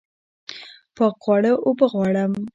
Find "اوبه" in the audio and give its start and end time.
1.65-1.85